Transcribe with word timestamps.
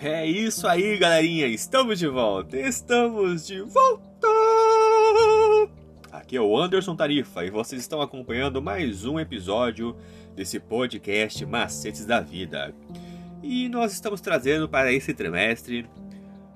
É 0.00 0.24
isso 0.24 0.68
aí, 0.68 0.96
galerinha. 0.96 1.48
Estamos 1.48 1.98
de 1.98 2.06
volta. 2.06 2.56
Estamos 2.56 3.44
de 3.44 3.60
volta. 3.62 4.28
Aqui 6.12 6.36
é 6.36 6.40
o 6.40 6.56
Anderson 6.56 6.94
Tarifa 6.94 7.44
e 7.44 7.50
vocês 7.50 7.82
estão 7.82 8.00
acompanhando 8.00 8.62
mais 8.62 9.04
um 9.04 9.18
episódio 9.18 9.96
desse 10.36 10.60
podcast 10.60 11.44
Macetes 11.44 12.06
da 12.06 12.20
Vida. 12.20 12.72
E 13.42 13.68
nós 13.68 13.92
estamos 13.92 14.20
trazendo 14.20 14.68
para 14.68 14.92
esse 14.92 15.12
trimestre 15.12 15.84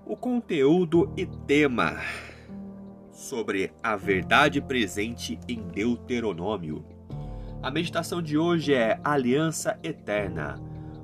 o 0.07 0.17
conteúdo 0.17 1.13
e 1.17 1.27
tema 1.27 1.97
sobre 3.13 3.73
a 3.83 3.97
verdade 3.97 4.61
presente 4.61 5.37
em 5.49 5.67
Deuteronômio. 5.67 6.85
A 7.61 7.73
meditação 7.73 8.23
de 8.23 8.39
hoje 8.39 8.73
é 8.73 9.01
Aliança 9.03 9.77
Eterna. 9.83 10.61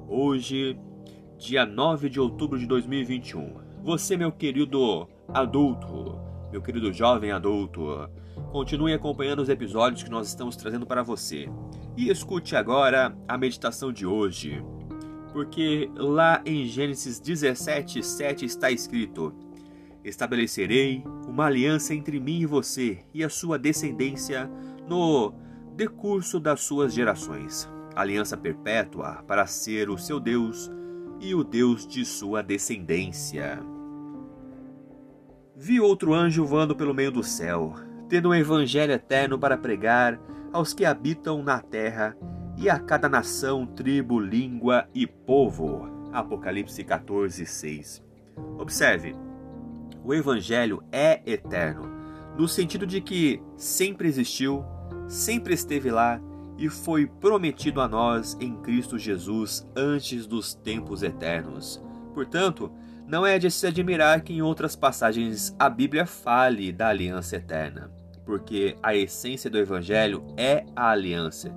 Hoje, 0.08 0.78
dia 1.38 1.64
9 1.64 2.10
de 2.10 2.18
outubro 2.18 2.58
de 2.58 2.66
2021. 2.66 3.54
Você, 3.84 4.16
meu 4.16 4.32
querido 4.32 5.08
adulto, 5.32 6.18
meu 6.50 6.60
querido 6.60 6.92
jovem 6.92 7.30
adulto, 7.30 8.10
continue 8.50 8.92
acompanhando 8.92 9.40
os 9.40 9.48
episódios 9.48 10.02
que 10.02 10.10
nós 10.10 10.26
estamos 10.26 10.56
trazendo 10.56 10.84
para 10.84 11.02
você. 11.02 11.48
E 11.96 12.10
escute 12.10 12.56
agora 12.56 13.16
a 13.28 13.38
meditação 13.38 13.92
de 13.92 14.04
hoje. 14.04 14.62
Porque 15.32 15.88
lá 15.94 16.42
em 16.44 16.66
Gênesis 16.66 17.20
17, 17.20 18.02
7 18.02 18.44
está 18.44 18.70
escrito: 18.70 19.32
Estabelecerei 20.04 21.04
uma 21.28 21.46
aliança 21.46 21.94
entre 21.94 22.18
mim 22.18 22.40
e 22.40 22.46
você 22.46 22.98
e 23.14 23.22
a 23.22 23.28
sua 23.28 23.58
descendência 23.58 24.50
no 24.88 25.32
decurso 25.76 26.40
das 26.40 26.62
suas 26.62 26.92
gerações. 26.92 27.68
Aliança 27.94 28.36
perpétua 28.36 29.22
para 29.26 29.46
ser 29.46 29.88
o 29.88 29.98
seu 29.98 30.18
Deus 30.18 30.70
e 31.20 31.34
o 31.34 31.42
Deus 31.42 31.86
de 31.86 32.04
sua 32.04 32.42
descendência. 32.42 33.58
Vi 35.56 35.80
outro 35.80 36.14
anjo 36.14 36.44
voando 36.44 36.76
pelo 36.76 36.94
meio 36.94 37.10
do 37.10 37.22
céu, 37.22 37.74
tendo 38.08 38.28
um 38.28 38.34
evangelho 38.34 38.92
eterno 38.92 39.38
para 39.38 39.56
pregar 39.56 40.20
aos 40.52 40.72
que 40.72 40.84
habitam 40.84 41.42
na 41.42 41.60
terra 41.60 42.16
e 42.56 42.70
a 42.70 42.78
cada 42.78 43.08
nação, 43.08 43.66
tribo, 43.66 44.18
língua 44.18 44.88
e 44.94 45.06
povo. 45.06 45.88
Apocalipse 46.12 46.82
14, 46.84 47.44
6. 47.44 48.02
Observe, 48.58 49.14
o 50.04 50.14
evangelho 50.14 50.82
é 50.90 51.20
eterno, 51.26 51.90
no 52.36 52.48
sentido 52.48 52.86
de 52.86 53.00
que 53.00 53.42
sempre 53.56 54.08
existiu, 54.08 54.64
sempre 55.08 55.54
esteve 55.54 55.90
lá 55.90 56.20
e 56.58 56.68
foi 56.68 57.06
prometido 57.06 57.80
a 57.80 57.88
nós 57.88 58.36
em 58.40 58.56
Cristo 58.56 58.98
Jesus 58.98 59.64
antes 59.76 60.26
dos 60.26 60.54
tempos 60.54 61.04
eternos. 61.04 61.80
Portanto, 62.12 62.70
não 63.06 63.24
é 63.24 63.38
de 63.38 63.50
se 63.50 63.66
admirar 63.66 64.22
que 64.22 64.34
em 64.34 64.42
outras 64.42 64.74
passagens 64.74 65.54
a 65.58 65.70
Bíblia 65.70 66.04
fale 66.04 66.72
da 66.72 66.88
aliança 66.88 67.36
eterna, 67.36 67.90
porque 68.26 68.76
a 68.82 68.94
essência 68.94 69.48
do 69.48 69.56
Evangelho 69.56 70.26
é 70.36 70.66
a 70.74 70.90
aliança, 70.90 71.54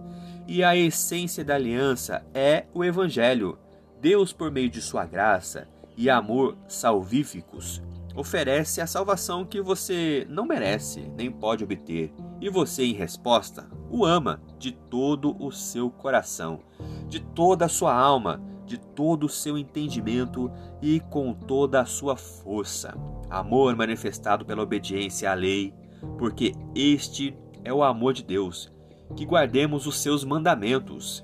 e 0.47 0.63
a 0.63 0.77
essência 0.77 1.43
da 1.43 1.55
aliança 1.55 2.23
é 2.33 2.65
o 2.73 2.83
Evangelho. 2.83 3.57
Deus, 3.99 4.31
por 4.31 4.51
meio 4.51 4.69
de 4.69 4.81
sua 4.81 5.05
graça 5.05 5.67
e 5.97 6.09
amor 6.09 6.57
salvíficos, 6.67 7.81
oferece 8.15 8.81
a 8.81 8.87
salvação 8.87 9.45
que 9.45 9.61
você 9.61 10.25
não 10.29 10.45
merece 10.45 11.11
nem 11.17 11.31
pode 11.31 11.63
obter, 11.63 12.13
e 12.39 12.49
você, 12.49 12.83
em 12.83 12.93
resposta, 12.93 13.67
o 13.91 14.05
ama 14.05 14.41
de 14.57 14.71
todo 14.71 15.35
o 15.43 15.51
seu 15.51 15.89
coração, 15.89 16.59
de 17.07 17.19
toda 17.19 17.65
a 17.65 17.69
sua 17.69 17.93
alma, 17.93 18.41
de 18.65 18.79
todo 18.79 19.25
o 19.25 19.29
seu 19.29 19.57
entendimento 19.57 20.49
e 20.81 20.99
com 20.99 21.33
toda 21.33 21.81
a 21.81 21.85
sua 21.85 22.15
força. 22.15 22.95
Amor 23.29 23.75
manifestado 23.75 24.45
pela 24.45 24.63
obediência 24.63 25.29
à 25.29 25.33
lei, 25.33 25.73
porque 26.17 26.53
este 26.73 27.37
é 27.63 27.73
o 27.73 27.83
amor 27.83 28.13
de 28.13 28.23
Deus, 28.23 28.71
que 29.15 29.25
guardemos 29.25 29.85
os 29.85 29.99
seus 29.99 30.23
mandamentos. 30.23 31.23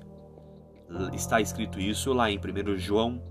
Está 1.12 1.40
escrito 1.40 1.80
isso 1.80 2.12
lá 2.12 2.30
em 2.30 2.38
1 2.38 2.76
João 2.76 3.22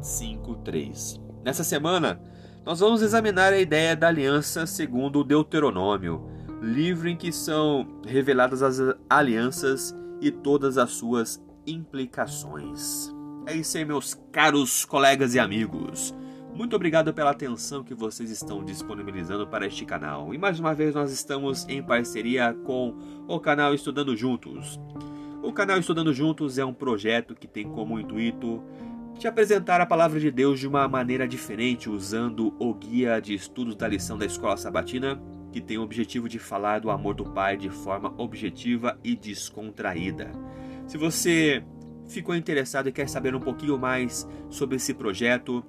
5:3. 0.00 1.20
Nessa 1.42 1.64
semana, 1.64 2.20
nós 2.64 2.80
vamos 2.80 3.00
examinar 3.00 3.52
a 3.52 3.58
ideia 3.58 3.96
da 3.96 4.08
aliança 4.08 4.66
segundo 4.66 5.20
o 5.20 5.24
Deuteronômio, 5.24 6.28
livro 6.60 7.08
em 7.08 7.16
que 7.16 7.32
são 7.32 7.86
reveladas 8.06 8.62
as 8.62 8.78
alianças 9.08 9.94
e 10.20 10.30
todas 10.30 10.76
as 10.76 10.90
suas 10.90 11.42
implicações. 11.66 13.10
É 13.46 13.56
isso 13.56 13.76
aí, 13.78 13.84
meus 13.84 14.14
caros 14.30 14.84
colegas 14.84 15.34
e 15.34 15.38
amigos. 15.38 16.14
Muito 16.54 16.76
obrigado 16.76 17.14
pela 17.14 17.30
atenção 17.30 17.82
que 17.82 17.94
vocês 17.94 18.30
estão 18.30 18.62
disponibilizando 18.62 19.46
para 19.46 19.66
este 19.66 19.86
canal. 19.86 20.34
E 20.34 20.38
mais 20.38 20.60
uma 20.60 20.74
vez 20.74 20.94
nós 20.94 21.10
estamos 21.10 21.66
em 21.68 21.82
parceria 21.82 22.52
com 22.64 22.94
o 23.26 23.40
canal 23.40 23.72
Estudando 23.72 24.16
Juntos. 24.16 24.78
O 25.42 25.52
canal 25.52 25.78
Estudando 25.78 26.12
Juntos 26.12 26.58
é 26.58 26.64
um 26.64 26.74
projeto 26.74 27.34
que 27.34 27.46
tem 27.46 27.66
como 27.66 27.98
intuito 27.98 28.62
te 29.18 29.26
apresentar 29.26 29.80
a 29.80 29.86
palavra 29.86 30.20
de 30.20 30.30
Deus 30.30 30.60
de 30.60 30.66
uma 30.66 30.86
maneira 30.88 31.26
diferente, 31.26 31.88
usando 31.88 32.54
o 32.58 32.74
guia 32.74 33.20
de 33.20 33.34
estudos 33.34 33.76
da 33.76 33.88
lição 33.88 34.18
da 34.18 34.26
escola 34.26 34.56
sabatina, 34.56 35.20
que 35.52 35.60
tem 35.60 35.78
o 35.78 35.82
objetivo 35.82 36.28
de 36.28 36.38
falar 36.38 36.80
do 36.80 36.90
amor 36.90 37.14
do 37.14 37.24
Pai 37.24 37.56
de 37.56 37.70
forma 37.70 38.14
objetiva 38.16 38.98
e 39.02 39.16
descontraída. 39.16 40.30
Se 40.86 40.96
você 40.96 41.62
ficou 42.08 42.34
interessado 42.34 42.88
e 42.88 42.92
quer 42.92 43.08
saber 43.08 43.34
um 43.34 43.40
pouquinho 43.40 43.78
mais 43.78 44.28
sobre 44.48 44.76
esse 44.76 44.92
projeto, 44.94 45.64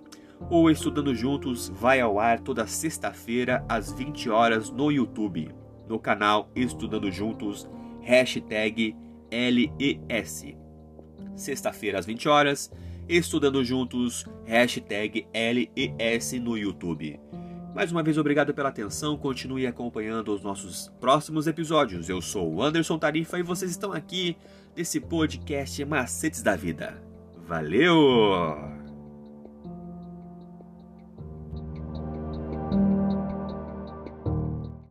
o 0.50 0.70
Estudando 0.70 1.14
Juntos 1.14 1.70
vai 1.70 2.00
ao 2.00 2.20
ar 2.20 2.40
toda 2.40 2.66
sexta-feira 2.66 3.64
às 3.70 3.92
20 3.92 4.30
horas 4.30 4.70
no 4.70 4.92
YouTube, 4.92 5.54
no 5.88 6.00
canal 6.00 6.50
Estudando 6.56 7.12
Juntos, 7.12 7.70
hashtag 8.02 8.96
LES. 9.32 10.56
Sexta-feira 11.36 12.00
às 12.00 12.06
20 12.06 12.28
horas, 12.28 12.72
Estudando 13.08 13.64
Juntos, 13.64 14.26
hashtag 14.46 15.28
LES 15.34 16.34
no 16.34 16.58
YouTube. 16.58 17.20
Mais 17.74 17.92
uma 17.92 18.04
vez, 18.04 18.18
obrigado 18.18 18.54
pela 18.54 18.70
atenção. 18.70 19.18
Continue 19.18 19.66
acompanhando 19.66 20.34
os 20.34 20.44
nossos 20.44 20.92
próximos 21.00 21.48
episódios. 21.48 22.10
Eu 22.10 22.22
sou 22.22 22.54
o 22.54 22.62
Anderson 22.62 22.98
Tarifa 22.98 23.40
e 23.40 23.44
vocês 23.44 23.72
estão 23.72 23.94
aqui 23.94 24.36
nesse 24.76 25.00
podcast 25.00 25.84
Macetes 25.86 26.44
da 26.44 26.56
Vida. 26.56 27.02
Valeu! 27.48 28.81